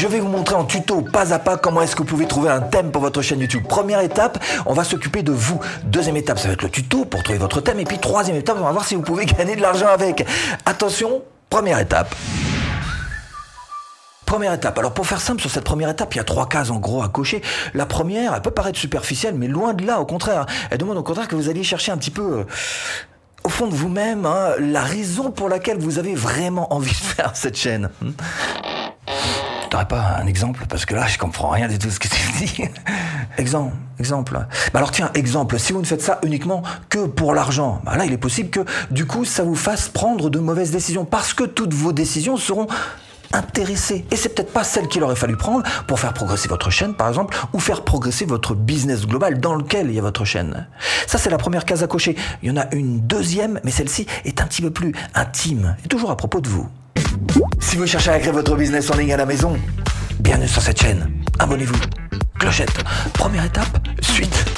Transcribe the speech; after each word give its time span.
je 0.00 0.06
vais 0.06 0.18
vous 0.20 0.28
montrer 0.28 0.54
en 0.54 0.64
tuto 0.64 1.02
pas 1.02 1.34
à 1.34 1.38
pas 1.38 1.58
comment 1.58 1.82
est-ce 1.82 1.94
que 1.94 1.98
vous 1.98 2.08
pouvez 2.08 2.26
trouver 2.26 2.48
un 2.48 2.62
thème 2.62 2.90
pour 2.90 3.02
votre 3.02 3.20
chaîne 3.20 3.38
YouTube. 3.38 3.64
Première 3.68 4.00
étape, 4.00 4.42
on 4.64 4.72
va 4.72 4.82
s'occuper 4.82 5.22
de 5.22 5.30
vous. 5.30 5.60
Deuxième 5.84 6.16
étape, 6.16 6.38
ça 6.38 6.48
va 6.48 6.54
être 6.54 6.62
le 6.62 6.70
tuto 6.70 7.04
pour 7.04 7.22
trouver 7.22 7.38
votre 7.38 7.60
thème. 7.60 7.80
Et 7.80 7.84
puis 7.84 7.98
troisième 7.98 8.38
étape, 8.38 8.56
on 8.58 8.64
va 8.64 8.72
voir 8.72 8.86
si 8.86 8.94
vous 8.94 9.02
pouvez 9.02 9.26
gagner 9.38 9.56
de 9.56 9.60
l'argent 9.60 9.88
avec. 9.88 10.26
Attention, 10.64 11.20
première 11.50 11.78
étape. 11.78 12.14
Première 14.24 14.54
étape. 14.54 14.78
Alors 14.78 14.94
pour 14.94 15.06
faire 15.06 15.20
simple 15.20 15.42
sur 15.42 15.50
cette 15.50 15.64
première 15.64 15.90
étape, 15.90 16.14
il 16.14 16.16
y 16.16 16.20
a 16.22 16.24
trois 16.24 16.48
cases 16.48 16.70
en 16.70 16.78
gros 16.78 17.02
à 17.02 17.10
cocher. 17.10 17.42
La 17.74 17.84
première, 17.84 18.32
elle 18.34 18.40
peut 18.40 18.52
paraître 18.52 18.78
superficielle, 18.78 19.34
mais 19.34 19.48
loin 19.48 19.74
de 19.74 19.84
là, 19.84 20.00
au 20.00 20.06
contraire. 20.06 20.46
Elle 20.70 20.78
demande 20.78 20.96
au 20.96 21.02
contraire 21.02 21.28
que 21.28 21.36
vous 21.36 21.50
alliez 21.50 21.62
chercher 21.62 21.92
un 21.92 21.98
petit 21.98 22.10
peu 22.10 22.38
euh, 22.38 22.44
au 23.44 23.50
fond 23.50 23.66
de 23.66 23.74
vous-même 23.74 24.24
hein, 24.24 24.52
la 24.60 24.80
raison 24.80 25.30
pour 25.30 25.50
laquelle 25.50 25.76
vous 25.76 25.98
avez 25.98 26.14
vraiment 26.14 26.72
envie 26.72 26.88
de 26.88 26.96
faire 27.16 27.32
cette 27.34 27.58
chaîne. 27.58 27.90
Tu 29.70 29.76
n'aurais 29.76 29.86
pas 29.86 30.16
un 30.20 30.26
exemple 30.26 30.66
Parce 30.68 30.84
que 30.84 30.96
là, 30.96 31.06
je 31.06 31.16
comprends 31.16 31.50
rien 31.50 31.68
du 31.68 31.78
tout 31.78 31.90
ce 31.90 32.00
que 32.00 32.08
tu 32.08 32.20
dis. 32.38 32.64
exemple, 33.38 33.76
exemple. 34.00 34.34
Bah 34.34 34.48
alors 34.74 34.90
tiens, 34.90 35.12
exemple, 35.14 35.60
si 35.60 35.72
vous 35.72 35.80
ne 35.80 35.86
faites 35.86 36.02
ça 36.02 36.18
uniquement 36.24 36.64
que 36.88 37.06
pour 37.06 37.34
l'argent, 37.34 37.80
bah 37.84 37.96
là, 37.96 38.04
il 38.04 38.12
est 38.12 38.18
possible 38.18 38.50
que 38.50 38.60
du 38.90 39.06
coup, 39.06 39.24
ça 39.24 39.44
vous 39.44 39.54
fasse 39.54 39.88
prendre 39.88 40.28
de 40.28 40.40
mauvaises 40.40 40.72
décisions. 40.72 41.04
Parce 41.04 41.34
que 41.34 41.44
toutes 41.44 41.72
vos 41.72 41.92
décisions 41.92 42.36
seront 42.36 42.66
intéressé. 43.32 44.04
Et 44.10 44.16
c'est 44.16 44.30
peut-être 44.30 44.52
pas 44.52 44.64
celle 44.64 44.88
qu'il 44.88 45.04
aurait 45.04 45.14
fallu 45.14 45.36
prendre 45.36 45.62
pour 45.86 46.00
faire 46.00 46.14
progresser 46.14 46.48
votre 46.48 46.70
chaîne, 46.70 46.94
par 46.94 47.06
exemple, 47.06 47.36
ou 47.52 47.60
faire 47.60 47.82
progresser 47.82 48.24
votre 48.24 48.56
business 48.56 49.06
global 49.06 49.38
dans 49.38 49.54
lequel 49.54 49.86
il 49.86 49.94
y 49.94 50.00
a 50.00 50.02
votre 50.02 50.24
chaîne. 50.24 50.66
Ça, 51.06 51.16
c'est 51.16 51.30
la 51.30 51.38
première 51.38 51.64
case 51.64 51.84
à 51.84 51.86
cocher. 51.86 52.16
Il 52.42 52.48
y 52.48 52.52
en 52.52 52.56
a 52.56 52.74
une 52.74 53.00
deuxième, 53.06 53.60
mais 53.62 53.70
celle-ci 53.70 54.08
est 54.24 54.40
un 54.40 54.46
petit 54.46 54.62
peu 54.62 54.70
plus 54.70 54.92
intime, 55.14 55.76
et 55.84 55.88
toujours 55.88 56.10
à 56.10 56.16
propos 56.16 56.40
de 56.40 56.48
vous. 56.48 56.68
Si 57.60 57.76
vous 57.76 57.86
cherchez 57.86 58.10
à 58.10 58.18
créer 58.18 58.32
votre 58.32 58.56
business 58.56 58.90
en 58.90 58.96
ligne 58.96 59.12
à 59.12 59.16
la 59.16 59.26
maison, 59.26 59.56
bienvenue 60.18 60.48
sur 60.48 60.62
cette 60.62 60.80
chaîne. 60.80 61.08
Abonnez-vous. 61.38 61.78
Clochette. 62.38 62.82
Première 63.14 63.44
étape, 63.44 63.78
suite. 64.00 64.49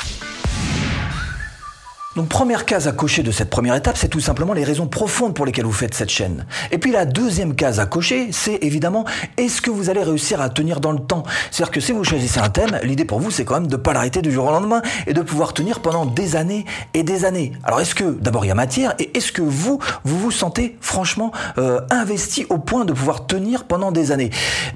Donc 2.14 2.28
première 2.28 2.66
case 2.66 2.88
à 2.88 2.92
cocher 2.92 3.22
de 3.22 3.30
cette 3.30 3.48
première 3.48 3.74
étape, 3.74 3.96
c'est 3.96 4.08
tout 4.08 4.20
simplement 4.20 4.52
les 4.52 4.64
raisons 4.64 4.86
profondes 4.86 5.34
pour 5.34 5.46
lesquelles 5.46 5.64
vous 5.64 5.72
faites 5.72 5.94
cette 5.94 6.10
chaîne. 6.10 6.44
Et 6.70 6.76
puis 6.76 6.92
la 6.92 7.06
deuxième 7.06 7.54
case 7.54 7.80
à 7.80 7.86
cocher, 7.86 8.28
c'est 8.32 8.58
évidemment 8.60 9.06
est-ce 9.38 9.62
que 9.62 9.70
vous 9.70 9.88
allez 9.88 10.02
réussir 10.02 10.42
à 10.42 10.50
tenir 10.50 10.80
dans 10.80 10.92
le 10.92 10.98
temps? 10.98 11.22
C'est-à-dire 11.50 11.72
que 11.72 11.80
si 11.80 11.92
vous 11.92 12.04
choisissez 12.04 12.38
un 12.38 12.50
thème, 12.50 12.78
l'idée 12.82 13.06
pour 13.06 13.18
vous 13.18 13.30
c'est 13.30 13.46
quand 13.46 13.54
même 13.54 13.66
de 13.66 13.76
ne 13.76 13.80
pas 13.80 13.94
l'arrêter 13.94 14.20
du 14.20 14.30
jour 14.30 14.46
au 14.46 14.50
lendemain 14.50 14.82
et 15.06 15.14
de 15.14 15.22
pouvoir 15.22 15.54
tenir 15.54 15.80
pendant 15.80 16.04
des 16.04 16.36
années 16.36 16.66
et 16.92 17.02
des 17.02 17.24
années. 17.24 17.52
Alors 17.64 17.80
est-ce 17.80 17.94
que 17.94 18.04
d'abord 18.04 18.44
il 18.44 18.48
y 18.48 18.52
a 18.52 18.54
matière 18.54 18.94
et 18.98 19.16
est-ce 19.16 19.32
que 19.32 19.42
vous, 19.42 19.78
vous 20.04 20.18
vous 20.18 20.30
sentez 20.30 20.76
franchement 20.82 21.32
euh, 21.56 21.80
investi 21.90 22.44
au 22.50 22.58
point 22.58 22.84
de 22.84 22.92
pouvoir 22.92 23.26
tenir 23.26 23.64
pendant 23.64 23.90
des 23.90 24.12
années? 24.12 24.28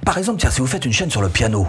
Par 0.06 0.16
exemple, 0.16 0.40
tiens, 0.40 0.50
si 0.50 0.62
vous 0.62 0.66
faites 0.66 0.86
une 0.86 0.92
chaîne 0.92 1.10
sur 1.10 1.20
le 1.20 1.28
piano, 1.28 1.66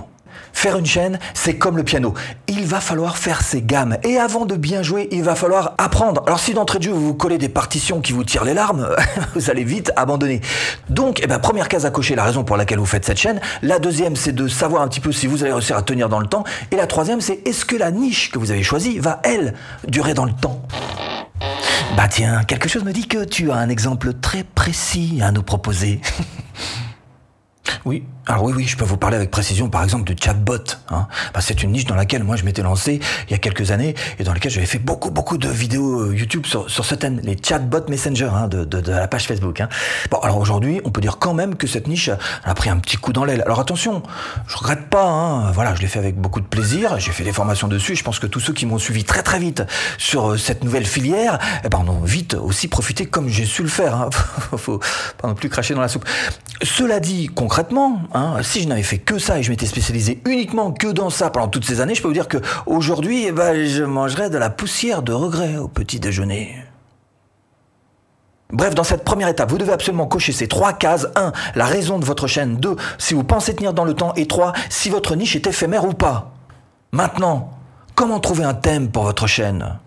Faire 0.58 0.75
une 0.75 0.88
chaîne, 0.88 1.19
c'est 1.36 1.59
comme 1.59 1.77
le 1.77 1.83
piano. 1.83 2.16
Il 2.47 2.66
va 2.66 2.80
falloir 2.80 3.16
faire 3.16 3.44
ses 3.44 3.61
gammes. 3.61 3.97
Et 4.02 4.17
avant 4.17 4.47
de 4.47 4.55
bien 4.55 4.81
jouer, 4.81 5.08
il 5.11 5.22
va 5.22 5.36
falloir 5.36 5.75
apprendre. 5.77 6.23
Alors 6.25 6.39
si 6.39 6.55
d'entrée 6.55 6.80
de 6.80 6.86
jeu, 6.86 6.91
vous 6.91 7.05
vous 7.05 7.14
collez 7.14 7.38
des 7.38 7.47
partitions 7.47 8.02
qui 8.02 8.11
vous 8.11 8.23
tirent 8.23 8.44
les 8.44 8.55
larmes, 8.55 8.89
vous 9.36 9.52
allez 9.52 9.64
vite 9.64 9.91
abandonner. 9.95 10.41
Donc, 10.89 11.19
eh 11.22 11.27
ben, 11.27 11.38
première 11.38 11.69
case 11.69 11.86
à 11.86 11.91
cocher, 11.91 12.16
la 12.16 12.23
raison 12.23 12.44
pour 12.44 12.58
laquelle 12.58 12.80
vous 12.80 12.88
faites 12.88 13.05
cette 13.05 13.19
chaîne. 13.19 13.39
La 13.61 13.77
deuxième, 13.77 14.16
c'est 14.16 14.31
de 14.31 14.47
savoir 14.47 14.81
un 14.81 14.88
petit 14.88 14.99
peu 14.99 15.11
si 15.11 15.27
vous 15.27 15.44
allez 15.44 15.53
réussir 15.53 15.77
à 15.77 15.83
tenir 15.83 16.09
dans 16.09 16.19
le 16.19 16.25
temps. 16.25 16.44
Et 16.71 16.75
la 16.75 16.88
troisième, 16.88 17.21
c'est 17.21 17.47
est-ce 17.47 17.64
que 17.64 17.75
la 17.75 17.92
niche 17.92 18.31
que 18.31 18.39
vous 18.39 18.49
avez 18.49 18.64
choisie 18.64 18.97
va, 18.97 19.19
elle, 19.23 19.53
durer 19.88 20.16
dans 20.16 20.25
le 20.25 20.33
temps? 20.33 20.64
Bah 21.95 22.08
tiens, 22.09 22.44
quelque 22.45 22.67
chose 22.67 22.83
me 22.83 22.94
dit 22.94 23.08
que 23.08 23.25
tu 23.25 23.52
as 23.52 23.58
un 23.58 23.69
exemple 23.69 24.11
très 24.16 24.44
précis 24.44 25.19
à 25.21 25.31
nous 25.31 25.44
proposer. 25.44 26.02
Oui, 27.86 28.03
alors 28.25 28.44
oui, 28.44 28.53
oui, 28.56 28.66
je 28.66 28.75
peux 28.75 28.83
vous 28.83 28.97
parler 28.97 29.16
avec 29.16 29.31
précision, 29.31 29.70
par 29.70 29.83
exemple, 29.83 30.03
de 30.11 30.22
chatbot. 30.22 30.58
Hein. 30.89 31.08
Bah, 31.33 31.39
c'est 31.42 31.64
une 31.64 31.72
niche 31.72 31.86
dans 31.86 31.95
laquelle 31.95 32.23
moi 32.23 32.36
je 32.36 32.44
m'étais 32.44 32.61
lancé 32.61 33.00
il 33.28 33.31
y 33.31 33.33
a 33.33 33.38
quelques 33.38 33.72
années 33.72 33.95
et 34.20 34.23
dans 34.23 34.33
laquelle 34.33 34.52
j'avais 34.52 34.66
fait 34.66 34.80
beaucoup, 34.80 35.11
beaucoup 35.11 35.38
de 35.38 35.47
vidéos 35.47 36.02
euh, 36.02 36.16
YouTube 36.16 36.45
sur, 36.45 36.70
sur 36.70 36.83
ce 36.83 36.95
thème, 36.95 37.21
les 37.23 37.37
chatbots 37.42 37.87
Messenger 37.89 38.30
hein, 38.33 38.48
de, 38.48 38.92
la 38.92 39.08
page 39.08 39.27
Facebook. 39.27 39.61
Hein. 39.61 39.70
Bon, 40.11 40.17
alors 40.20 40.37
aujourd'hui, 40.37 40.82
on 40.83 40.92
peut 40.92 40.99
dire 40.99 41.20
quand 41.20 41.33
même 41.33 41.55
que 41.55 41.67
cette 41.67 41.87
niche 41.87 42.10
a 42.43 42.54
pris 42.54 42.70
un 42.70 42.77
petit 42.77 42.98
coup 42.98 43.14
dans 43.14 43.23
l'aile. 43.23 43.42
Alors 43.43 43.60
attention, 43.60 44.04
je 44.48 44.58
regrette 44.58 44.89
pas. 44.89 45.52
Voilà, 45.54 45.73
je 45.76 45.82
l'ai 45.82 45.87
fait 45.87 45.99
avec 45.99 46.17
beaucoup 46.17 46.42
de 46.42 46.48
plaisir. 46.48 46.99
J'ai 46.99 47.11
fait 47.11 47.23
des 47.23 47.33
formations 47.33 47.70
dessus. 47.70 47.95
Je 47.95 48.04
pense 48.04 48.20
que 48.20 48.27
tous 48.27 48.42
ceux 48.42 48.54
qui 48.54 48.66
m'ont 48.66 48.77
suivi 48.77 49.05
très 49.05 49.23
très 49.23 49.39
vite 49.39 49.64
sur 49.98 50.32
euh, 50.32 50.37
cette 50.37 50.64
nouvelle 50.64 50.86
filière, 50.86 51.39
eh 51.64 51.70
ben, 51.70 51.80
ont 51.87 52.02
vite 52.02 52.33
aussi 52.33 52.67
profité 52.67 53.05
comme 53.05 53.30
j'ai 53.30 53.45
su 53.45 53.64
le 53.64 53.70
faire. 53.70 54.10
Faut 54.58 54.80
pas 55.17 55.27
non 55.27 55.36
plus 55.36 55.49
cracher 55.49 55.73
dans 55.73 55.82
la 55.82 55.87
soupe. 55.87 56.05
Cela 56.61 56.99
dit, 56.99 57.27
concrètement, 57.27 57.67
hein, 58.14 58.38
si 58.42 58.61
je 58.61 58.67
n'avais 58.67 58.83
fait 58.83 58.98
que 58.98 59.20
ça 59.20 59.39
et 59.39 59.44
je 59.44 59.50
m'étais 59.50 59.66
spécialisé 59.66 60.22
uniquement 60.26 60.72
que 60.72 60.88
dans 60.88 61.10
ça 61.10 61.30
pendant 61.30 61.48
toutes 61.48 61.66
ces 61.66 61.82
années, 61.82 61.95
je 61.95 62.02
peux 62.02 62.08
vous 62.08 62.14
dire 62.14 62.28
que 62.28 62.38
aujourd'hui, 62.66 63.26
eh 63.28 63.32
ben, 63.32 63.66
je 63.66 63.83
mangerais 63.83 64.30
de 64.30 64.38
la 64.38 64.50
poussière 64.50 65.02
de 65.02 65.14
regret 65.14 65.58
au 65.58 65.67
petit 65.67 66.00
déjeuner. 66.00 66.55
Bref, 68.52 68.76
dans 68.76 68.83
cette 68.83 69.04
première 69.04 69.28
étape, 69.28 69.50
vous 69.50 69.58
devez 69.58 69.73
absolument 69.73 70.08
cocher 70.08 70.32
ces 70.32 70.48
trois 70.48 70.73
cases. 70.73 71.08
1. 71.16 71.33
La 71.55 71.66
raison 71.66 72.00
de 72.00 72.05
votre 72.05 72.28
chaîne. 72.28 72.58
2. 72.58 72.76
Si 72.98 73.14
vous 73.14 73.23
pensez 73.23 73.54
tenir 73.54 73.73
dans 73.73 73.84
le 73.84 73.94
temps. 73.94 74.14
Et 74.16 74.26
3. 74.26 74.54
Si 74.70 74.89
votre 74.89 75.16
niche 75.16 75.36
est 75.36 75.48
éphémère 75.48 75.86
ou 75.86 75.94
pas. 75.94 76.32
Maintenant, 76.94 77.52
comment 77.94 78.20
trouver 78.20 78.45
un 78.45 78.54
thème 78.54 78.89
pour 78.89 79.04
votre 79.04 79.28
chaîne? 79.28 79.80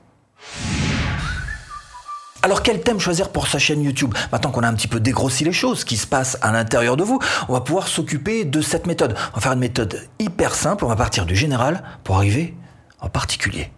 Alors 2.42 2.62
quel 2.62 2.80
thème 2.80 2.98
choisir 2.98 3.30
pour 3.30 3.48
sa 3.48 3.58
chaîne 3.58 3.82
YouTube? 3.82 4.14
Maintenant 4.32 4.50
qu'on 4.50 4.62
a 4.62 4.68
un 4.68 4.74
petit 4.74 4.88
peu 4.88 4.98
dégrossi 4.98 5.44
les 5.44 5.52
choses, 5.52 5.84
qui 5.84 5.96
se 5.96 6.06
passent 6.06 6.38
à 6.40 6.52
l'intérieur 6.52 6.96
de 6.96 7.04
vous, 7.04 7.18
on 7.48 7.52
va 7.52 7.60
pouvoir 7.60 7.88
s'occuper 7.88 8.44
de 8.44 8.60
cette 8.62 8.86
méthode. 8.86 9.14
On 9.32 9.36
va 9.36 9.40
faire 9.42 9.52
une 9.52 9.58
méthode 9.58 10.08
hyper 10.18 10.54
simple, 10.54 10.84
on 10.84 10.88
va 10.88 10.96
partir 10.96 11.26
du 11.26 11.36
général 11.36 11.82
pour 12.02 12.16
arriver 12.16 12.54
en 13.00 13.08
particulier. 13.08 13.70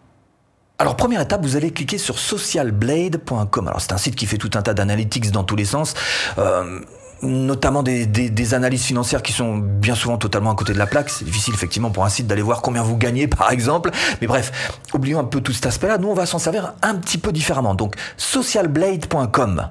Alors 0.79 0.97
première 0.97 1.21
étape, 1.21 1.43
vous 1.43 1.57
allez 1.57 1.71
cliquer 1.71 1.99
sur 1.99 2.19
socialblade.com. 2.19 3.69
Alors 3.69 3.81
c'est 3.81 3.93
un 3.93 3.99
site 3.99 4.17
qui 4.17 4.27
fait 4.27 4.39
tout 4.39 4.51
un 4.55 4.63
tas 4.63 4.75
d'analytics 4.75 5.31
dans 5.31 5.45
tous 5.45 5.57
les 5.57 5.65
sens. 5.65 5.95
Euh, 6.39 6.81
notamment 7.23 7.83
des, 7.83 8.55
analyses 8.55 8.85
financières 8.85 9.23
qui 9.23 9.33
sont 9.33 9.57
bien 9.57 9.95
souvent 9.95 10.19
totalement 10.19 10.51
à 10.51 10.55
côté 10.55 10.73
de 10.73 10.79
la 10.79 10.87
plaque. 10.87 11.11
C'est 11.11 11.25
difficile 11.25 11.55
effectivement 11.55 11.91
pour 11.91 12.05
un 12.05 12.09
site 12.09 12.27
d'aller 12.27 12.43
voir 12.43 12.63
combien 12.63 12.83
vous 12.83 12.97
gagnez 12.97 13.29
par 13.29 13.51
exemple. 13.51 13.91
Mais 14.21 14.27
bref, 14.27 14.79
oublions 14.93 15.19
un 15.19 15.25
peu 15.25 15.41
tout 15.41 15.53
cet 15.53 15.67
aspect-là. 15.67 15.99
Nous, 15.99 16.09
on 16.09 16.15
va 16.15 16.27
s'en 16.27 16.39
servir 16.39 16.75
un 16.83 16.95
petit 16.97 17.19
peu 17.19 17.33
différemment. 17.33 17.75
Donc, 17.75 17.95
socialblade.com. 18.17 19.69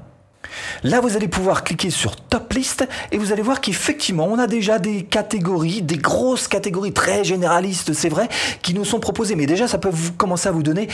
Là, 0.83 0.99
vous 0.99 1.15
allez 1.15 1.27
pouvoir 1.27 1.63
cliquer 1.63 1.89
sur 1.89 2.15
Top 2.15 2.51
List 2.53 2.87
et 3.11 3.17
vous 3.17 3.31
allez 3.31 3.41
voir 3.41 3.61
qu'effectivement, 3.61 4.27
on 4.29 4.39
a 4.39 4.47
déjà 4.47 4.79
des 4.79 5.03
catégories, 5.03 5.81
des 5.81 5.97
grosses 5.97 6.47
catégories 6.47 6.93
très 6.93 7.23
généralistes, 7.23 7.93
c'est 7.93 8.09
vrai, 8.09 8.27
qui 8.61 8.73
nous 8.73 8.85
sont 8.85 8.99
proposées. 8.99 9.35
Mais 9.35 9.45
déjà, 9.45 9.67
ça 9.67 9.77
peut 9.77 9.89
vous 9.91 10.13
commencer 10.13 10.49
à 10.49 10.51
vous 10.51 10.63
donner 10.63 10.87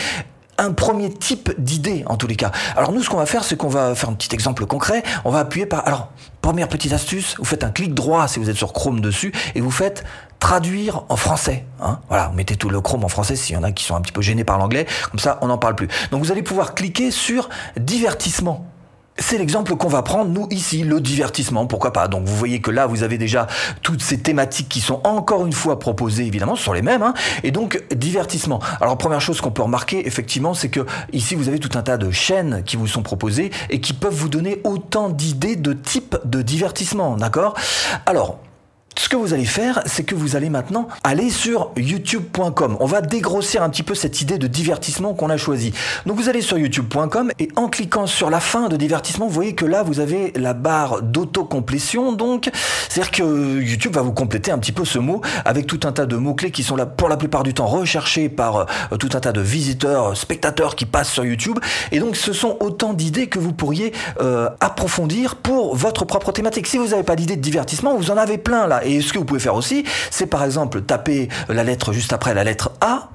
un 0.57 0.72
premier 0.72 1.13
type 1.13 1.51
d'idée 1.57 2.03
en 2.07 2.18
tous 2.18 2.28
les 2.28 2.35
cas. 2.35 2.51
Alors 2.75 2.91
nous, 2.91 3.03
ce 3.03 3.09
qu'on 3.09 3.18
va 3.18 3.25
faire, 3.25 3.44
c'est 3.44 3.57
qu'on 3.57 3.68
va 3.68 3.95
faire 3.95 4.09
un 4.09 4.13
petit 4.13 4.34
exemple 4.34 4.66
concret. 4.66 5.03
On 5.25 5.31
va 5.31 5.40
appuyer 5.40 5.66
par... 5.66 5.88
Alors, 5.88 6.09
première 6.41 6.68
petite 6.68 6.94
astuce, 6.94 7.35
vous 7.38 7.45
faites 7.45 7.63
un 7.63 7.69
clic 7.69 7.94
droit 7.94 8.28
si 8.28 8.40
vous 8.40 8.50
êtes 8.50 8.56
sur 8.56 8.73
Chrome 8.73 9.01
dessus 9.01 9.31
et 9.56 9.62
vous 9.62 9.72
faites 9.72 10.03
traduire 10.40 11.03
en 11.09 11.16
français. 11.16 11.66
Hein. 11.81 12.00
Voilà, 12.09 12.28
vous 12.28 12.35
mettez 12.35 12.56
tout 12.56 12.69
le 12.69 12.81
Chrome 12.81 13.03
en 13.03 13.09
français 13.09 13.35
s'il 13.35 13.56
y 13.56 13.57
en 13.57 13.63
a 13.63 13.72
qui 13.72 13.84
sont 13.84 13.95
un 13.95 14.01
petit 14.01 14.12
peu 14.12 14.22
gênés 14.22 14.44
par 14.44 14.57
l'anglais. 14.57 14.85
Comme 15.12 15.19
ça, 15.19 15.40
on 15.41 15.47
n'en 15.47 15.57
parle 15.57 15.75
plus. 15.75 15.88
Donc 16.12 16.23
vous 16.23 16.31
allez 16.31 16.44
pouvoir 16.44 16.75
cliquer 16.75 17.12
sur 17.12 17.50
divertissement. 17.78 18.66
C'est 19.19 19.38
l'exemple 19.38 19.75
qu'on 19.75 19.88
va 19.88 20.03
prendre, 20.03 20.29
nous, 20.29 20.47
ici, 20.51 20.83
le 20.83 21.01
divertissement, 21.01 21.66
pourquoi 21.66 21.91
pas. 21.91 22.07
Donc 22.07 22.25
vous 22.25 22.35
voyez 22.35 22.61
que 22.61 22.69
là, 22.69 22.85
vous 22.85 23.03
avez 23.03 23.17
déjà 23.17 23.47
toutes 23.81 24.01
ces 24.01 24.19
thématiques 24.19 24.69
qui 24.69 24.79
sont 24.79 25.01
encore 25.03 25.45
une 25.45 25.53
fois 25.53 25.79
proposées, 25.79 26.25
évidemment, 26.25 26.55
ce 26.55 26.63
sont 26.63 26.73
les 26.73 26.83
mêmes, 26.83 27.01
hein, 27.01 27.13
et 27.44 27.51
donc 27.51 27.83
divertissement. 27.95 28.59
Alors 28.79 28.97
première 28.97 29.22
chose 29.22 29.41
qu'on 29.41 29.51
peut 29.51 29.63
remarquer, 29.63 30.06
effectivement, 30.07 30.53
c'est 30.53 30.69
que 30.69 30.85
ici, 31.13 31.35
vous 31.35 31.47
avez 31.47 31.59
tout 31.59 31.77
un 31.77 31.81
tas 31.81 31.97
de 31.97 32.11
chaînes 32.11 32.63
qui 32.66 32.77
vous 32.77 32.88
sont 32.88 33.01
proposées 33.01 33.51
et 33.69 33.81
qui 33.81 33.94
peuvent 33.94 34.13
vous 34.13 34.29
donner 34.29 34.61
autant 34.63 35.09
d'idées 35.09 35.56
de 35.56 35.73
type 35.73 36.17
de 36.23 36.41
divertissement, 36.41 37.17
d'accord? 37.17 37.56
Alors, 38.06 38.39
ce 38.97 39.09
que 39.09 39.16
vous 39.16 39.34
allez 39.34 39.46
faire, 39.46 39.81
c'est 39.85 40.03
que 40.03 40.16
vous 40.16 40.35
allez 40.35 40.50
maintenant 40.50 40.88
aller 41.04 41.30
sur 41.30 41.71
youtube.com. 41.77 42.77
On 42.80 42.86
va 42.86 43.01
dégrossir 43.01 43.62
un 43.62 43.69
petit 43.69 43.83
peu 43.83 43.94
cette 43.94 44.21
idée 44.21 44.38
de 44.38 44.48
divertissement 44.48 45.13
qu'on 45.13 45.30
a 45.30 45.38
choisi. 45.38 45.71
Donc 46.06 46.18
vous 46.18 46.30
allez 46.30 46.42
sur 46.42 46.57
youtube.com 46.57 47.31
et 47.38 47.50
en 47.56 47.68
cliquant 47.68 48.07
sur 48.07 48.30
la 48.30 48.39
fin 48.39 48.69
de 48.69 48.75
divertissement, 48.75 49.27
vous 49.27 49.33
voyez 49.33 49.54
que 49.54 49.66
là 49.66 49.83
vous 49.83 50.00
avez 50.00 50.33
la 50.36 50.54
barre 50.54 51.04
d'autocomplétion. 51.04 52.12
Donc 52.13 52.50
c'est-à-dire 52.89 53.12
que 53.12 53.62
YouTube 53.62 53.94
va 53.94 54.01
vous 54.01 54.13
compléter 54.13 54.51
un 54.51 54.57
petit 54.57 54.71
peu 54.71 54.83
ce 54.83 54.98
mot 54.98 55.21
avec 55.45 55.68
tout 55.68 55.81
un 55.83 55.92
tas 55.92 56.07
de 56.07 56.16
mots-clés 56.16 56.51
qui 56.51 56.63
sont 56.63 56.75
là 56.75 56.88
pour 56.88 57.07
la 57.07 57.18
plupart 57.18 57.44
du 57.44 57.54
temps 57.54 57.68
recherchés 57.68 58.30
par 58.30 58.57
euh, 58.57 58.98
tout 58.98 59.10
un 59.13 59.19
tas 59.19 59.31
de 59.31 59.42
visiteurs, 59.42 60.18
spectateurs 60.18 60.75
qui 60.75 60.86
passent 60.86 61.12
sur 61.12 61.24
YouTube. 61.24 61.60
Et 61.92 62.00
donc 62.00 62.16
ce 62.16 62.33
sont 62.33 62.57
autant 62.62 62.94
d'idées 62.94 63.27
que 63.27 63.38
vous 63.38 63.54
pourriez 63.54 63.94
euh, 64.21 64.50
approfondir 64.60 65.36
pour 65.36 65.75
votre 65.75 66.04
propre 66.06 66.31
thématique. 66.31 66.66
Si 66.66 66.80
vous 66.80 66.88
n'avez 66.88 67.04
pas 67.04 67.16
d'idée 67.16 67.36
de 67.36 67.42
divertissement, 67.42 67.95
vous 67.95 68.10
en 68.10 68.18
avez 68.18 68.39
plein 68.39 68.66
là. 68.66 68.81
Et 68.88 69.01
ce 69.01 69.12
que 69.12 69.19
vous 69.19 69.25
pouvez 69.25 69.39
faire 69.39 69.56
aussi, 69.56 69.84
c'est 70.10 70.28
par 70.28 70.44
exemple 70.44 70.81
taper 70.81 71.28
la 71.50 71.63
lettre 71.63 71.92
juste 71.92 72.13
après 72.13 72.34
la 72.34 72.44
lettre 72.44 72.72
A, 72.81 73.10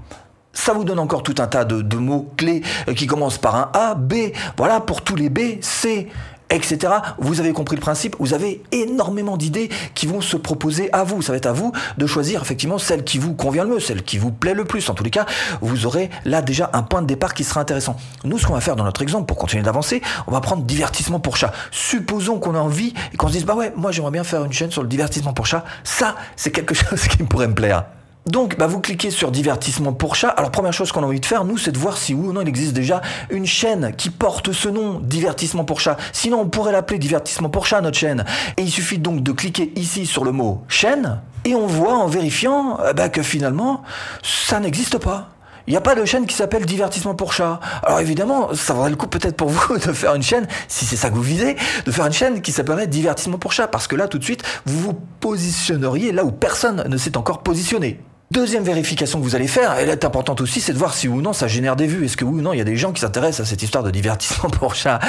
ça 0.53 0.75
vous 0.75 0.85
donne 0.85 0.99
encore 0.99 1.23
tout 1.23 1.35
un 1.39 1.47
tas 1.47 1.65
de, 1.65 1.97
mots 1.97 2.31
clés 2.37 2.63
euh, 2.89 2.95
qui 2.95 3.07
commencent 3.07 3.39
par 3.39 3.57
un 3.57 3.71
A, 3.73 3.95
B, 3.95 4.15
voilà 4.59 4.81
pour 4.81 5.03
tous 5.03 5.17
les 5.17 5.31
B, 5.31 5.63
C, 5.63 6.09
etc. 6.53 6.93
Vous 7.19 7.41
avez 7.41 7.53
compris 7.53 7.77
le 7.77 7.81
principe, 7.81 8.17
vous 8.19 8.35
avez 8.35 8.63
énormément 8.71 9.37
d'idées 9.37 9.71
qui 9.95 10.07
vont 10.07 10.21
se 10.21 10.37
proposer 10.37 10.93
à 10.93 11.05
vous. 11.05 11.23
Ça 11.23 11.33
va 11.33 11.39
être 11.39 11.47
à 11.47 11.53
vous 11.53 11.73
de 11.99 12.07
choisir 12.07 12.43
effectivement 12.43 12.79
celle 12.79 13.05
qui 13.05 13.19
vous 13.19 13.35
convient 13.35 13.65
le 13.65 13.71
mieux, 13.71 13.81
celle 13.81 14.03
qui 14.03 14.19
vous 14.19 14.31
plaît 14.31 14.55
le 14.55 14.65
plus. 14.65 14.89
En 14.89 14.95
tous 14.95 15.05
les 15.05 15.11
cas, 15.11 15.27
vous 15.61 15.87
aurez 15.87 16.11
là 16.25 16.43
déjà 16.43 16.71
un 16.73 16.83
point 16.83 17.03
de 17.03 17.07
départ 17.07 17.35
qui 17.35 17.45
sera 17.45 17.61
intéressant. 17.61 17.97
Nous, 18.25 18.39
ce 18.39 18.47
qu'on 18.47 18.55
va 18.55 18.61
faire 18.61 18.77
dans 18.77 18.85
notre 18.85 19.03
exemple, 19.03 19.27
pour 19.27 19.37
continuer 19.37 19.63
d'avancer, 19.63 20.03
on 20.27 20.33
va 20.33 20.41
prendre 20.41 20.63
divertissement 20.63 21.21
pour 21.21 21.37
chat. 21.37 21.53
Supposons 21.71 22.39
qu'on 22.39 22.55
a 22.55 22.61
envie 22.61 22.95
et 23.13 23.17
qu'on 23.17 23.29
se 23.29 23.33
dise, 23.33 23.45
bah 23.45 23.55
ouais, 23.55 23.73
moi 23.77 23.93
j'aimerais 23.93 24.13
bien 24.13 24.25
faire 24.25 24.45
une 24.45 24.53
chaîne 24.53 24.71
sur 24.71 24.83
le 24.83 24.89
divertissement 24.89 25.33
pour 25.33 25.47
chat. 25.47 25.65
Ça, 25.85 26.17
c'est 26.37 26.51
quelque 26.51 26.75
chose 26.75 27.09
qui 27.09 27.19
pourrait 27.19 27.49
me 27.49 27.55
plaire. 27.55 27.85
Donc, 28.27 28.57
bah, 28.57 28.69
vous 28.69 28.81
cliquez 28.81 29.11
sur 29.11 29.33
divertissement 29.33 29.93
pour 29.93 30.15
chat. 30.15 30.29
Alors, 30.29 30.53
première 30.53 30.73
chose 30.73 30.93
qu'on 30.93 31.03
a 31.03 31.07
envie 31.07 31.19
de 31.19 31.27
faire, 31.27 31.45
nous, 31.45 31.59
c'est 31.59 31.73
de 31.73 31.79
voir 31.79 31.97
si 31.97 32.15
oui 32.15 32.29
ou 32.29 32.33
non 32.33 32.43
il 32.43 32.49
existe 32.49 32.73
déjà 32.73 33.03
une 33.31 33.47
chaîne 33.47 33.95
qui 33.97 34.11
porte 34.11 34.53
ce 34.53 34.69
nom, 34.69 35.01
divertissement 35.01 35.65
pour 35.65 35.81
chat. 35.81 35.97
Sinon, 36.13 36.41
on 36.41 36.49
pourrait 36.49 36.71
l'appeler 36.71 37.01
divertissement 37.01 37.49
pour 37.49 37.67
chat, 37.67 37.81
notre 37.81 37.99
chaîne. 37.99 38.25
Et 38.59 38.63
il 38.63 38.71
suffit 38.71 38.99
donc 38.99 39.25
de 39.25 39.33
cliquer 39.33 39.73
ici 39.75 40.07
sur 40.07 40.25
le 40.25 40.31
mot 40.31 40.63
chaîne, 40.69 41.21
et 41.45 41.57
on 41.57 41.67
voit 41.67 41.95
en 41.95 42.07
vérifiant 42.07 42.79
euh, 42.81 42.93
bah, 42.93 43.09
que 43.09 43.23
finalement, 43.23 43.83
ça 44.23 44.61
n'existe 44.61 44.99
pas. 44.99 45.31
Il 45.67 45.73
n'y 45.73 45.77
a 45.77 45.81
pas 45.81 45.97
de 45.97 46.05
chaîne 46.05 46.27
qui 46.27 46.35
s'appelle 46.35 46.65
Divertissement 46.65 47.15
pour 47.15 47.33
chat. 47.33 47.59
Alors 47.83 48.01
évidemment, 48.01 48.55
ça 48.55 48.73
vaudrait 48.73 48.91
le 48.91 48.97
coup 48.97 49.07
peut-être 49.09 49.37
pour 49.37 49.49
vous 49.49 49.79
de 49.87 49.93
faire 49.93 50.15
une 50.15 50.23
chaîne, 50.23 50.47
si 50.69 50.85
c'est 50.85 50.97
ça 50.97 51.11
que 51.11 51.15
vous 51.17 51.23
visez, 51.23 51.57
de 51.87 51.91
faire 51.91 52.07
une 52.07 52.13
chaîne 52.13 52.41
qui 52.41 52.53
s'appellerait 52.53 52.87
Divertissement 52.87 53.39
pour 53.39 53.53
chat, 53.53 53.67
parce 53.67 53.89
que 53.89 53.97
là, 53.97 54.07
tout 54.07 54.19
de 54.19 54.25
suite, 54.25 54.45
vous 54.65 54.79
vous 54.79 55.01
positionneriez 55.21 56.13
là 56.13 56.25
où 56.25 56.31
personne 56.31 56.85
ne 56.89 56.97
s'est 56.97 57.17
encore 57.17 57.43
positionné. 57.43 58.01
Deuxième 58.33 58.65
vérification 58.65 59.19
que 59.19 59.25
vous 59.25 59.37
allez 59.37 59.47
faire, 59.47 59.75
elle 59.75 59.91
est 59.91 60.07
importante 60.07 60.41
aussi, 60.41 60.63
c'est 60.63 60.73
de 60.73 60.79
voir 60.79 60.95
si 60.95 61.07
ou 61.07 61.21
non 61.21 61.35
ça 61.35 61.49
génère 61.49 61.77
des 61.77 61.87
vues. 61.87 62.07
Est-ce 62.07 62.17
que 62.17 62.25
oui 62.25 62.39
ou 62.39 62.41
non 62.41 62.55
il 62.55 62.59
y 62.59 62.63
a 62.63 62.65
des 62.65 62.79
gens 62.79 62.93
qui 62.93 63.03
s'intéressent 63.03 63.47
à 63.47 63.51
cette 63.51 63.63
histoire 63.63 63.85
de 63.85 63.91
divertissement 63.91 64.49
pour 64.59 64.75
chat? 64.75 65.01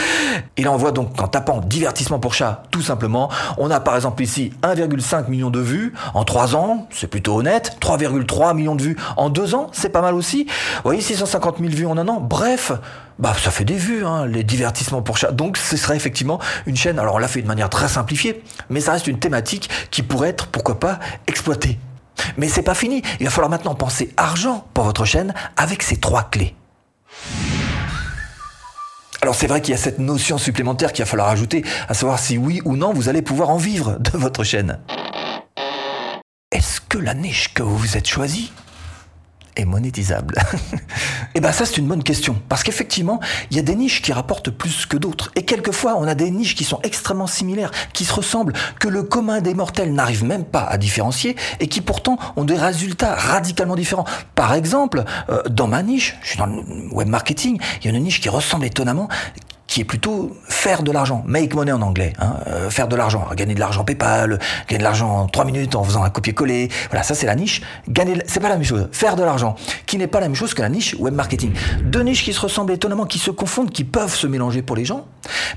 Et 0.58 0.64
là 0.64 0.74
on 0.74 0.76
voit 0.76 0.92
donc 0.92 1.16
qu'en 1.16 1.30
tapant 1.30 1.62
divertissement 1.62 2.20
pour 2.20 2.34
chat, 2.34 2.64
tout 2.70 2.82
simplement, 2.82 3.30
on 3.58 3.72
a 3.72 3.80
par 3.80 3.96
exemple 3.96 4.22
ici 4.22 4.52
1,5 4.62 5.30
million 5.30 5.50
de 5.50 5.62
vues 5.62 5.94
en 6.14 6.26
3 6.26 6.58
ans, 6.58 6.90
c'est 6.92 7.08
plutôt 7.08 7.38
honnête. 7.38 7.78
3,3 7.80 8.58
millions 8.58 8.76
de 8.76 8.84
vues 8.84 8.98
en 9.16 9.30
2 9.30 9.56
ans, 9.56 9.70
c'est 9.72 9.88
pas 9.88 10.02
mal 10.02 10.16
aussi. 10.16 10.44
Vous 10.44 10.82
voyez 10.84 11.00
650 11.00 11.60
000 11.60 11.70
vues 11.70 11.86
en 11.86 11.98
un 11.98 12.10
an. 12.10 12.20
Bref, 12.20 12.74
bah 13.20 13.34
ça 13.42 13.52
fait 13.52 13.64
des 13.64 13.78
vues, 13.78 14.06
hein, 14.06 14.26
les 14.26 14.44
divertissements 14.44 15.02
pour 15.02 15.16
chat. 15.16 15.32
Donc 15.32 15.56
ce 15.56 15.78
serait 15.78 15.96
effectivement 15.96 16.40
une 16.66 16.76
chaîne. 16.76 17.00
Alors 17.00 17.16
on 17.16 17.20
l'a 17.20 17.30
fait 17.30 17.42
de 17.42 17.48
manière 17.48 17.70
très 17.70 17.88
simplifiée, 17.88 18.44
mais 18.70 18.82
ça 18.82 18.92
reste 18.92 19.08
une 19.08 19.20
thématique 19.20 19.70
qui 19.92 20.04
pourrait 20.04 20.28
être, 20.28 20.48
pourquoi 20.48 20.78
pas, 20.78 21.00
exploitée. 21.26 21.80
Mais 22.38 22.48
c'est 22.48 22.64
pas 22.64 22.76
fini. 22.76 23.02
Il 23.20 23.26
va 23.26 23.32
falloir 23.32 23.50
maintenant 23.50 23.76
penser 23.76 24.14
argent 24.18 24.68
pour 24.74 24.84
votre 24.84 25.06
chaîne 25.06 25.34
avec 25.58 25.84
ces 25.84 25.98
trois 25.98 26.24
clés. 26.24 26.56
Alors 29.22 29.36
c'est 29.36 29.48
vrai 29.48 29.62
qu'il 29.62 29.72
y 29.72 29.76
a 29.76 29.80
cette 29.80 30.00
notion 30.00 30.38
supplémentaire 30.38 30.92
qu'il 30.92 31.06
va 31.06 31.10
falloir 31.10 31.30
ajouter, 31.30 31.64
à 31.88 31.94
savoir 31.94 32.20
si 32.20 32.38
oui 32.38 32.62
ou 32.66 32.76
non 32.76 32.92
vous 32.92 33.08
allez 33.08 33.22
pouvoir 33.22 33.50
en 33.52 33.58
vivre 33.58 33.98
de 34.00 34.18
votre 34.18 34.44
chaîne. 34.44 34.80
Est-ce 36.52 36.82
que 36.82 36.98
la 36.98 37.14
niche 37.14 37.54
que 37.54 37.64
vous 37.64 37.78
vous 37.78 37.98
êtes 37.98 38.08
choisie 38.08 38.52
est 39.56 39.66
monétisable? 39.66 40.36
Eh 41.36 41.40
bien 41.40 41.52
ça 41.52 41.66
c'est 41.66 41.78
une 41.78 41.88
bonne 41.88 42.04
question, 42.04 42.36
parce 42.48 42.64
qu'effectivement, 42.64 43.20
il 43.50 43.58
y 43.58 43.60
a 43.60 43.64
des 43.64 43.76
niches 43.76 44.02
qui 44.02 44.14
rapportent 44.14 44.52
plus 44.52 44.86
que 44.86 44.98
d'autres, 44.98 45.32
et 45.36 45.44
quelquefois 45.46 45.96
on 45.98 46.08
a 46.08 46.16
des 46.16 46.30
niches 46.30 46.56
qui 46.56 46.64
sont 46.64 46.80
extrêmement 46.84 47.28
similaires, 47.28 47.72
qui 47.94 48.06
se 48.06 48.14
ressemblent, 48.14 48.54
que 48.80 48.88
le 48.88 49.04
commun 49.04 49.42
des 49.42 49.54
mortels 49.54 49.94
n'arrive 49.94 50.24
même 50.24 50.46
pas 50.46 50.64
à 50.64 50.78
différencier, 50.78 51.36
et 51.60 51.68
qui 51.68 51.82
pourtant 51.82 52.18
ont 52.36 52.44
des 52.44 52.58
résultats 52.58 53.16
radicalement 53.16 53.76
différents. 53.76 54.06
Par 54.36 54.54
exemple, 54.54 55.04
euh, 55.30 55.42
dans 55.50 55.68
ma 55.68 55.82
niche, 55.82 56.18
je 56.22 56.30
suis 56.30 56.38
dans 56.38 56.46
le 56.46 56.62
web 56.92 57.08
marketing, 57.08 57.60
il 57.82 57.86
y 57.86 57.94
a 57.94 57.98
une 57.98 58.04
niche 58.04 58.22
qui 58.22 58.30
ressemble 58.30 58.66
étonnamment, 58.66 59.08
qui 59.74 59.82
est 59.82 59.86
plutôt 59.86 60.38
faire 60.48 60.84
de 60.84 60.92
l'argent, 60.92 61.24
make 61.26 61.56
money 61.56 61.72
en 61.72 61.82
anglais, 61.82 62.14
hein, 62.20 62.36
euh, 62.46 62.70
faire 62.70 62.88
de 62.88 62.96
l'argent, 62.96 63.28
gagner 63.36 63.56
de 63.56 63.60
l'argent 63.60 63.84
PayPal, 63.84 64.38
gagner 64.68 64.78
de 64.78 64.84
l'argent 64.84 65.22
en 65.22 65.26
3 65.26 65.46
minutes 65.46 65.74
en 65.74 65.84
faisant 65.84 66.04
un 66.04 66.12
copier-coller. 66.12 66.70
Voilà, 66.92 67.02
ça 67.02 67.16
c'est 67.16 67.26
la 67.26 67.34
niche. 67.34 67.64
Gagner, 67.90 68.22
c'est 68.28 68.40
pas 68.40 68.50
la 68.50 68.56
même 68.58 68.64
chose. 68.64 68.88
Faire 68.92 69.16
de 69.16 69.24
l'argent, 69.24 69.56
qui 69.88 69.98
n'est 69.98 70.06
pas 70.06 70.20
la 70.20 70.28
même 70.28 70.36
chose 70.36 70.54
que 70.54 70.62
la 70.62 70.70
niche 70.70 70.96
web 71.00 71.16
marketing. 71.16 71.54
Deux 71.86 72.04
niches 72.04 72.24
qui 72.24 72.34
se 72.34 72.40
ressemblent 72.40 72.72
étonnamment, 72.72 73.08
qui 73.08 73.18
se 73.18 73.32
confondent, 73.32 73.72
qui 73.72 73.84
peuvent 73.84 74.14
se 74.14 74.28
mélanger 74.28 74.62
pour 74.62 74.76
les 74.76 74.86
gens, 74.86 75.08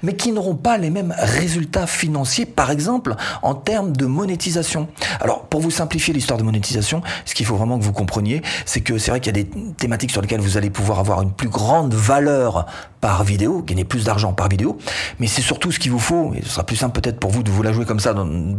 mais 0.02 0.16
qui 0.16 0.32
n'auront 0.32 0.56
pas 0.56 0.78
les 0.78 0.90
mêmes 0.90 1.14
résultats 1.18 1.86
financiers, 1.86 2.46
par 2.46 2.70
exemple 2.70 3.14
en 3.42 3.54
termes 3.54 3.96
de 3.96 4.06
monétisation. 4.06 4.88
Alors, 5.20 5.44
pour 5.46 5.60
vous 5.60 5.70
simplifier 5.70 6.12
l'histoire 6.14 6.38
de 6.38 6.44
monétisation, 6.44 7.02
ce 7.24 7.34
qu'il 7.34 7.46
faut 7.46 7.56
vraiment 7.56 7.78
que 7.78 7.84
vous 7.84 7.92
compreniez, 7.92 8.42
c'est 8.64 8.80
que 8.80 8.98
c'est 8.98 9.10
vrai 9.10 9.20
qu'il 9.20 9.36
y 9.36 9.40
a 9.40 9.42
des 9.42 9.50
thématiques 9.76 10.10
sur 10.10 10.22
lesquelles 10.22 10.40
vous 10.40 10.56
allez 10.56 10.70
pouvoir 10.70 10.98
avoir 10.98 11.22
une 11.22 11.32
plus 11.32 11.48
grande 11.48 11.94
valeur 11.94 12.66
par 13.00 13.24
vidéo, 13.24 13.62
gagner 13.62 13.84
plus 13.84 14.04
d'argent 14.04 14.32
par 14.32 14.48
vidéo, 14.48 14.78
mais 15.18 15.26
c'est 15.26 15.42
surtout 15.42 15.70
ce 15.70 15.78
qu'il 15.78 15.92
vous 15.92 15.98
faut, 15.98 16.32
et 16.34 16.42
ce 16.42 16.50
sera 16.50 16.64
plus 16.64 16.76
simple 16.76 17.00
peut-être 17.00 17.20
pour 17.20 17.30
vous 17.30 17.42
de 17.42 17.50
vous 17.50 17.62
la 17.62 17.72
jouer 17.72 17.84
comme 17.84 18.00
ça 18.00 18.14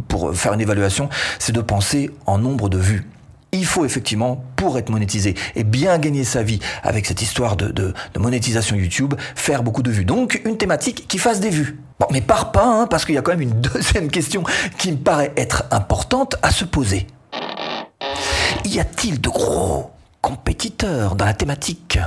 pour 0.08 0.36
faire 0.36 0.54
une 0.54 0.62
évaluation, 0.62 1.10
c'est 1.40 1.54
de 1.54 1.62
penser 1.62 2.12
en 2.26 2.38
nombre 2.38 2.70
de 2.70 2.78
vues. 2.78 3.08
Il 3.52 3.66
faut 3.66 3.86
effectivement, 3.86 4.44
pour 4.56 4.78
être 4.78 4.90
monétisé 4.90 5.36
et 5.56 5.64
bien 5.64 5.98
gagner 6.00 6.24
sa 6.24 6.44
vie 6.44 6.60
avec 6.84 7.06
cette 7.06 7.22
histoire 7.22 7.56
de, 7.56 7.94
monétisation 8.18 8.76
YouTube, 8.76 9.14
faire 9.36 9.64
beaucoup 9.64 9.84
de 9.84 9.92
vues. 9.92 10.06
Donc 10.06 10.42
une 10.46 10.58
thématique 10.58 11.08
qui 11.08 11.18
fasse 11.18 11.40
des 11.40 11.50
vues. 11.50 11.80
Bon, 12.00 12.08
mais 12.12 12.22
pars 12.22 12.52
pas, 12.52 12.66
hein, 12.66 12.88
parce 12.88 13.06
qu'il 13.06 13.16
y 13.16 13.18
a 13.18 13.22
quand 13.22 13.32
même 13.32 13.42
une 13.42 13.62
deuxième 13.62 14.10
question 14.10 14.44
qui 14.78 14.92
me 14.92 14.98
paraît 14.98 15.32
être 15.38 15.64
importante 15.72 16.36
à 16.42 16.52
se 16.52 16.66
poser. 16.66 17.08
Y 18.66 18.80
a-t-il 18.80 19.22
de 19.22 19.30
gros 19.30 19.92
compétiteurs 20.22 21.16
dans 21.16 21.26
la 21.26 21.34
thématique, 21.34 22.00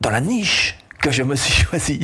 dans 0.00 0.10
la 0.10 0.20
niche 0.20 0.78
que 1.00 1.10
je 1.10 1.22
me 1.22 1.36
suis 1.36 1.64
choisi? 1.64 2.00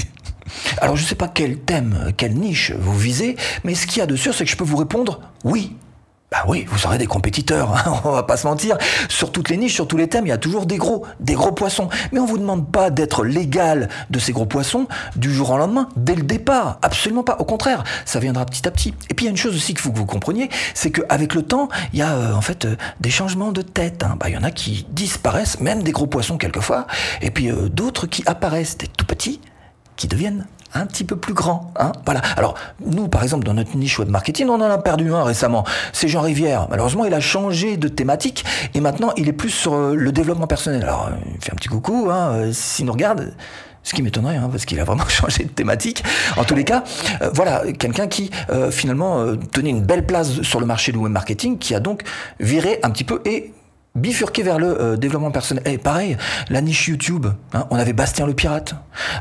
Alors 0.81 0.96
je 0.96 1.02
ne 1.02 1.06
sais 1.06 1.14
pas 1.14 1.29
quel 1.29 1.58
thème, 1.58 2.12
quelle 2.17 2.34
niche 2.34 2.73
vous 2.73 2.96
visez, 2.96 3.37
mais 3.64 3.75
ce 3.75 3.87
qu'il 3.87 3.99
y 3.99 4.02
a 4.02 4.06
de 4.06 4.17
sûr, 4.17 4.34
c'est 4.34 4.44
que 4.44 4.50
je 4.50 4.56
peux 4.56 4.64
vous 4.64 4.76
répondre 4.76 5.20
oui. 5.44 5.76
Bah 6.30 6.44
oui, 6.46 6.66
vous 6.69 6.84
aurez 6.84 6.98
des 6.98 7.06
compétiteurs, 7.06 7.75
hein, 7.75 8.00
on 8.04 8.10
va 8.10 8.22
pas 8.22 8.36
se 8.36 8.46
mentir. 8.46 8.76
Sur 9.08 9.32
toutes 9.32 9.48
les 9.48 9.56
niches, 9.56 9.72
sur 9.72 9.88
tous 9.88 9.96
les 9.96 10.08
thèmes, 10.08 10.26
il 10.26 10.28
y 10.28 10.32
a 10.32 10.38
toujours 10.38 10.66
des 10.66 10.76
gros, 10.76 11.06
des 11.20 11.32
gros 11.32 11.52
poissons. 11.52 11.88
Mais 12.12 12.20
on 12.20 12.26
vous 12.26 12.36
demande 12.36 12.70
pas 12.70 12.90
d'être 12.90 13.25
l'égal 13.25 13.88
de 14.10 14.19
ces 14.19 14.32
gros 14.32 14.44
poissons 14.44 14.86
du 15.16 15.32
jour 15.32 15.50
au 15.50 15.56
lendemain, 15.56 15.88
dès 15.96 16.14
le 16.14 16.22
départ. 16.22 16.78
Absolument 16.82 17.22
pas. 17.22 17.36
Au 17.38 17.44
contraire, 17.44 17.82
ça 18.04 18.20
viendra 18.20 18.44
petit 18.44 18.69
à 18.69 18.70
petit. 18.70 18.94
Et 19.08 19.14
puis 19.14 19.25
il 19.25 19.28
y 19.28 19.28
a 19.28 19.30
une 19.30 19.38
chose 19.38 19.56
aussi 19.56 19.72
qu'il 19.72 19.80
faut 19.80 19.90
que 19.90 19.96
vous 19.96 20.04
compreniez, 20.04 20.50
c'est 20.75 20.90
qu'avec 20.90 21.34
le 21.34 21.42
temps, 21.42 21.70
il 21.94 21.98
y 21.98 22.02
a 22.02 22.12
euh, 22.12 22.34
en 22.34 22.42
fait 22.42 22.66
euh, 22.66 22.76
des 23.00 23.10
changements 23.10 23.52
de 23.52 23.62
tête. 23.62 24.02
Hein. 24.02 24.16
Bah, 24.20 24.28
il 24.28 24.34
y 24.34 24.38
en 24.38 24.44
a 24.44 24.50
qui 24.50 24.86
disparaissent, 24.90 25.60
même 25.60 25.82
des 25.82 25.92
gros 25.92 26.06
poissons 26.06 26.36
quelquefois, 26.36 26.86
et 27.22 27.31
puis 27.31 27.50
euh, 27.50 27.70
d'autres 27.70 28.06
qui 28.06 28.22
apparaissent, 28.26 28.76
des 28.76 28.86
tout 28.86 29.06
petits, 29.06 29.40
qui 29.96 30.08
deviennent 30.08 30.46
un 30.75 30.87
petit 30.87 31.05
peu 31.05 31.17
plus 31.17 31.35
grand. 31.35 31.73
Hein 31.79 31.93
voilà. 32.05 32.20
Alors, 32.37 32.55
nous, 32.85 33.09
par 33.09 33.23
exemple, 33.23 33.44
dans 33.44 33.55
notre 33.55 33.76
niche 33.76 33.99
web 33.99 34.09
marketing, 34.09 34.49
on 34.49 34.55
en 34.55 34.62
a 34.62 34.79
perdu 34.79 35.12
un 35.12 35.25
récemment. 35.25 35.65
C'est 35.93 36.09
Jean 36.09 36.20
Rivière. 36.20 36.67
Malheureusement, 36.70 37.05
il 37.05 37.15
a 37.15 37.20
changé 37.20 37.76
de 37.76 37.88
thématique 37.88 38.44
et 38.75 38.81
maintenant, 38.81 39.12
il 39.17 39.29
est 39.29 39.32
plus 39.32 39.50
sur 39.50 39.75
euh, 39.75 39.94
le 39.94 40.13
développement 40.13 40.46
personnel. 40.46 40.82
Alors, 40.82 41.10
il 41.27 41.44
fait 41.44 41.53
un 41.53 41.56
petit 41.56 41.69
coucou, 41.69 42.08
hein, 42.10 42.31
euh, 42.32 42.53
s'il 42.53 42.87
nous 42.87 42.93
regarde. 42.93 43.34
Ce 43.84 43.94
qui 43.94 44.03
m'étonnerait, 44.03 44.37
hein, 44.37 44.48
parce 44.51 44.67
qu'il 44.67 44.79
a 44.81 44.84
vraiment 44.84 45.05
changé 45.08 45.44
de 45.44 45.48
thématique. 45.48 46.05
En 46.37 46.44
tous 46.44 46.55
les 46.55 46.65
cas, 46.65 46.84
euh, 47.22 47.31
voilà, 47.32 47.63
quelqu'un 47.72 48.06
qui 48.06 48.31
finalement 48.70 49.37
tenait 49.53 49.70
une 49.70 49.82
belle 49.82 50.05
place 50.05 50.43
sur 50.43 50.60
le 50.60 50.67
marché 50.67 50.93
du 50.93 50.98
web 50.98 51.13
marketing, 51.13 51.58
qui 51.58 51.75
a 51.75 51.81
donc 51.81 52.03
viré 52.39 52.81
un 52.82 52.91
petit 52.91 53.05
peu 53.05 53.22
et 53.25 53.53
bifurquer 53.98 54.43
vers 54.43 54.58
le 54.58 54.81
euh, 54.81 54.96
développement 54.96 55.31
personnel. 55.31 55.62
Et 55.67 55.78
pareil, 55.78 56.17
la 56.48 56.60
niche 56.60 56.88
YouTube, 56.88 57.26
hein, 57.52 57.67
on 57.70 57.76
avait 57.76 57.93
Bastien 57.93 58.26
le 58.26 58.34
Pirate. 58.34 58.74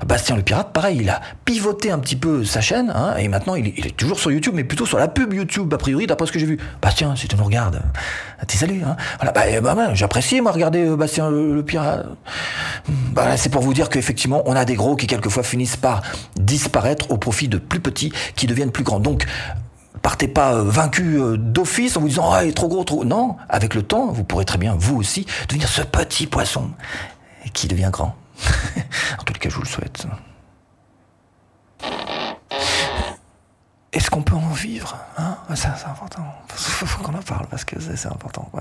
Bastien 0.05 0.35
le 0.35 0.41
Pirate, 0.41 0.71
pareil, 0.73 0.99
il 1.01 1.09
a 1.09 1.21
pivoté 1.45 1.91
un 1.91 1.99
petit 1.99 2.15
peu 2.15 2.43
sa 2.43 2.61
chaîne, 2.61 2.91
hein, 2.95 3.15
et 3.17 3.27
maintenant 3.27 3.55
il, 3.55 3.67
est 3.67 3.95
toujours 3.95 4.19
sur 4.19 4.31
YouTube, 4.31 4.53
mais 4.55 4.63
plutôt 4.63 4.85
sur 4.85 4.97
la 4.97 5.07
pub 5.07 5.33
YouTube, 5.33 5.73
a 5.73 5.77
priori, 5.77 6.07
d'après 6.07 6.27
ce 6.27 6.31
que 6.31 6.39
j'ai 6.39 6.45
vu. 6.45 6.57
Bastien, 6.81 7.15
si 7.15 7.27
tu 7.27 7.35
nous 7.35 7.43
regardes, 7.43 7.81
t'es 8.47 8.57
salut. 8.57 8.81
Hein. 8.85 8.95
Voilà, 9.19 9.31
bah, 9.31 9.61
bah, 9.61 9.75
bah, 9.75 9.93
j'apprécie, 9.93 10.41
moi, 10.41 10.51
regarder 10.51 10.85
euh, 10.85 10.95
Bastien 10.95 11.29
le, 11.29 11.63
Pirate. 11.63 12.05
Bah, 13.13 13.35
c'est 13.37 13.49
pour 13.49 13.61
vous 13.61 13.73
dire 13.73 13.89
qu'effectivement, 13.89 14.43
on 14.45 14.55
a 14.55 14.65
des 14.65 14.75
gros 14.75 14.95
qui 14.95 15.07
quelquefois 15.07 15.43
finissent 15.43 15.77
par 15.77 16.01
disparaître 16.35 17.11
au 17.11 17.17
profit 17.17 17.47
de 17.47 17.57
plus 17.57 17.79
petits 17.79 18.13
qui 18.35 18.47
deviennent 18.47 18.71
plus 18.71 18.83
grands. 18.83 18.99
Donc, 18.99 19.25
partez 20.01 20.27
pas 20.27 20.53
euh, 20.53 20.63
vaincu 20.63 21.19
euh, 21.19 21.37
d'office 21.37 21.97
en 21.97 22.01
vous 22.01 22.07
disant 22.07 22.31
ah 22.31 22.43
il 22.43 22.49
est 22.49 22.53
trop 22.53 22.67
gros 22.67 22.83
trop 22.83 23.05
non 23.05 23.35
avec 23.49 23.73
le 23.73 23.83
temps 23.83 24.07
vous 24.07 24.23
pourrez 24.23 24.45
très 24.45 24.57
bien 24.57 24.75
vous 24.77 24.97
aussi 24.97 25.25
devenir 25.49 25.67
ce 25.67 25.81
petit 25.81 26.27
poisson 26.27 26.71
qui 27.53 27.67
devient 27.67 27.89
grand. 27.91 28.15
En 29.19 29.23
tout 29.23 29.33
cas 29.33 29.49
je 29.49 29.55
vous 29.55 29.61
le 29.61 29.67
souhaite 29.67 30.05
est-ce 33.93 34.11
qu'on 34.11 34.21
peut 34.21 34.35
en 34.35 34.49
vivre 34.49 34.97
hein? 35.17 35.37
Ça, 35.55 35.73
C'est 35.77 35.87
important. 35.87 36.21
Il 36.51 36.87
faut, 36.87 37.03
qu'on 37.03 37.13
en 37.13 37.21
parle 37.21 37.47
parce 37.47 37.63
que 37.63 37.75
c'est 37.79 38.07
important. 38.07 38.51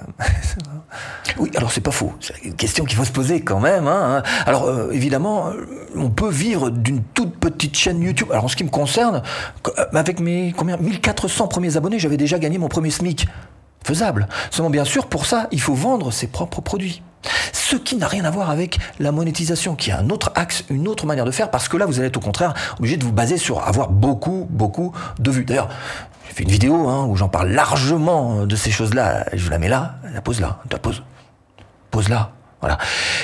oui, 1.38 1.50
alors 1.56 1.72
c'est 1.72 1.80
pas 1.80 1.90
faux. 1.90 2.14
C'est 2.20 2.44
une 2.44 2.54
question 2.54 2.84
qu'il 2.84 2.96
faut 2.96 3.04
se 3.04 3.10
poser 3.10 3.40
quand 3.40 3.58
même. 3.58 3.88
Hein 3.88 4.22
alors 4.46 4.66
euh, 4.66 4.90
évidemment, 4.92 5.48
euh, 5.48 5.66
on 5.96 6.10
peut 6.10 6.30
vivre 6.30 6.70
d'une 6.70 7.02
toute 7.02 7.36
petite 7.38 7.76
chaîne 7.76 8.00
YouTube. 8.02 8.28
Alors 8.30 8.44
en 8.44 8.48
ce 8.48 8.54
qui 8.54 8.62
me 8.62 8.70
concerne, 8.70 9.22
euh, 9.66 9.84
avec 9.92 10.20
mes 10.20 10.52
combien? 10.56 10.76
1400 10.76 11.48
premiers 11.48 11.76
abonnés, 11.76 11.98
j'avais 11.98 12.16
déjà 12.16 12.38
gagné 12.38 12.58
mon 12.58 12.68
premier 12.68 12.90
SMIC. 12.90 13.26
Faisable. 13.84 14.28
Seulement 14.50 14.70
bien 14.70 14.84
sûr, 14.84 15.06
pour 15.06 15.26
ça, 15.26 15.48
il 15.50 15.60
faut 15.60 15.74
vendre 15.74 16.12
ses 16.12 16.28
propres 16.28 16.60
produits. 16.60 17.02
Ce 17.52 17.76
qui 17.76 17.96
n'a 17.96 18.08
rien 18.08 18.24
à 18.24 18.30
voir 18.30 18.50
avec 18.50 18.78
la 18.98 19.12
monétisation, 19.12 19.74
qui 19.74 19.90
est 19.90 19.94
un 19.94 20.10
autre 20.10 20.32
axe, 20.34 20.64
une 20.70 20.88
autre 20.88 21.06
manière 21.06 21.24
de 21.24 21.30
faire, 21.30 21.50
parce 21.50 21.68
que 21.68 21.76
là, 21.76 21.86
vous 21.86 21.98
allez 21.98 22.08
être 22.08 22.16
au 22.16 22.20
contraire 22.20 22.54
obligé 22.78 22.96
de 22.96 23.04
vous 23.04 23.12
baser 23.12 23.38
sur 23.38 23.66
avoir 23.66 23.90
beaucoup, 23.90 24.46
beaucoup 24.50 24.92
de 25.18 25.30
vues. 25.30 25.44
D'ailleurs, 25.44 25.68
j'ai 26.28 26.34
fait 26.34 26.42
une 26.44 26.50
vidéo 26.50 26.88
hein, 26.88 27.06
où 27.06 27.16
j'en 27.16 27.28
parle 27.28 27.48
largement 27.50 28.46
de 28.46 28.56
ces 28.56 28.70
choses-là. 28.70 29.26
Je 29.32 29.44
vous 29.44 29.50
la 29.50 29.58
mets 29.58 29.68
là, 29.68 29.96
la 30.12 30.20
pose 30.20 30.40
là, 30.40 30.58
la 30.70 30.78
pose. 30.78 31.02
Pose 31.90 32.08
là. 32.08 32.32
Voilà. 32.60 32.78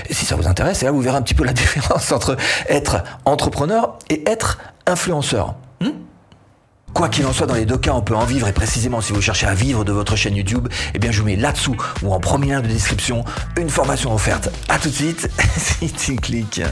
Et 0.08 0.14
si 0.14 0.24
ça 0.24 0.36
vous 0.36 0.46
intéresse, 0.46 0.82
et 0.82 0.84
là 0.84 0.92
vous 0.92 1.00
verrez 1.00 1.16
un 1.16 1.22
petit 1.22 1.34
peu 1.34 1.44
la 1.44 1.52
différence 1.52 2.12
entre 2.12 2.36
être 2.68 3.02
entrepreneur 3.24 3.98
et 4.08 4.28
être 4.28 4.58
influenceur. 4.86 5.54
Quoi 6.94 7.08
qu'il 7.08 7.26
en 7.26 7.32
soit, 7.32 7.46
dans 7.46 7.54
les 7.54 7.64
deux 7.64 7.78
cas, 7.78 7.92
on 7.92 8.02
peut 8.02 8.14
en 8.14 8.24
vivre 8.24 8.48
et 8.48 8.52
précisément 8.52 9.00
si 9.00 9.12
vous 9.12 9.22
cherchez 9.22 9.46
à 9.46 9.54
vivre 9.54 9.84
de 9.84 9.92
votre 9.92 10.14
chaîne 10.14 10.36
YouTube, 10.36 10.68
eh 10.94 10.98
bien 10.98 11.10
je 11.10 11.20
vous 11.20 11.26
mets 11.26 11.36
là-dessous 11.36 11.76
ou 12.02 12.12
en 12.12 12.20
premier 12.20 12.52
lien 12.52 12.60
de 12.60 12.68
description 12.68 13.24
une 13.56 13.70
formation 13.70 14.14
offerte. 14.14 14.50
À 14.68 14.78
tout 14.78 14.88
de 14.88 14.94
suite 14.94 15.30
si 15.56 15.90
tu 15.92 16.16
cliques. 16.16 16.62